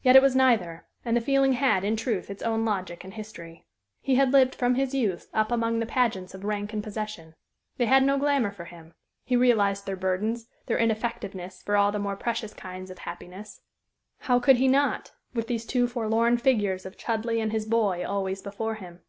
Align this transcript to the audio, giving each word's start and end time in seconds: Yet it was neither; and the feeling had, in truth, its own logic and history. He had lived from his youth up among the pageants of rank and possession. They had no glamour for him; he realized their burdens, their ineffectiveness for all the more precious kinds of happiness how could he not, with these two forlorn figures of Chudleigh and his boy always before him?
Yet 0.00 0.16
it 0.16 0.22
was 0.22 0.34
neither; 0.34 0.86
and 1.04 1.14
the 1.14 1.20
feeling 1.20 1.52
had, 1.52 1.84
in 1.84 1.94
truth, 1.94 2.30
its 2.30 2.42
own 2.42 2.64
logic 2.64 3.04
and 3.04 3.12
history. 3.12 3.66
He 4.00 4.14
had 4.14 4.32
lived 4.32 4.54
from 4.54 4.74
his 4.76 4.94
youth 4.94 5.28
up 5.34 5.52
among 5.52 5.80
the 5.80 5.84
pageants 5.84 6.32
of 6.32 6.44
rank 6.46 6.72
and 6.72 6.82
possession. 6.82 7.34
They 7.76 7.84
had 7.84 8.02
no 8.02 8.16
glamour 8.16 8.52
for 8.52 8.64
him; 8.64 8.94
he 9.22 9.36
realized 9.36 9.84
their 9.84 9.96
burdens, 9.96 10.48
their 10.64 10.78
ineffectiveness 10.78 11.62
for 11.62 11.76
all 11.76 11.92
the 11.92 11.98
more 11.98 12.16
precious 12.16 12.54
kinds 12.54 12.90
of 12.90 13.00
happiness 13.00 13.60
how 14.20 14.40
could 14.40 14.56
he 14.56 14.66
not, 14.66 15.12
with 15.34 15.46
these 15.46 15.66
two 15.66 15.86
forlorn 15.86 16.38
figures 16.38 16.86
of 16.86 16.96
Chudleigh 16.96 17.38
and 17.42 17.52
his 17.52 17.66
boy 17.66 18.02
always 18.02 18.40
before 18.40 18.76
him? 18.76 19.02